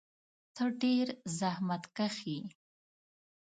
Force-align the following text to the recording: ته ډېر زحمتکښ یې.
ته 0.55 0.63
ډېر 0.81 1.07
زحمتکښ 1.39 2.15
یې. 2.31 2.41